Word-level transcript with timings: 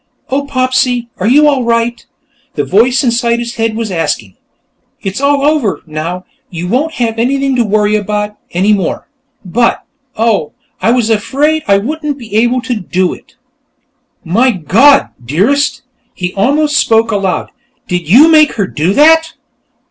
"Oh, 0.31 0.47
Popsy, 0.47 1.09
are 1.19 1.27
you 1.27 1.47
all 1.47 1.63
right?" 1.63 2.03
the 2.55 2.65
voice 2.65 3.03
inside 3.03 3.37
his 3.37 3.57
head 3.57 3.75
was 3.75 3.91
asking. 3.91 4.35
"It's 5.03 5.21
all 5.21 5.45
over, 5.45 5.83
now; 5.85 6.25
you 6.49 6.67
won't 6.67 6.93
have 6.93 7.19
anything 7.19 7.55
to 7.57 7.63
worry 7.63 7.95
about, 7.95 8.35
any 8.49 8.73
more. 8.73 9.07
But, 9.45 9.83
oh, 10.17 10.53
I 10.81 10.89
was 10.91 11.11
afraid 11.11 11.61
I 11.67 11.77
wouldn't 11.77 12.17
be 12.17 12.35
able 12.37 12.61
to 12.63 12.73
do 12.79 13.13
it!" 13.13 13.35
"My 14.23 14.49
God, 14.49 15.09
Dearest!" 15.23 15.83
He 16.15 16.33
almost 16.33 16.77
spoke 16.77 17.11
aloud. 17.11 17.51
"Did 17.87 18.09
you 18.09 18.27
make 18.27 18.53
her 18.53 18.65
do 18.65 18.93
that?" 18.93 19.33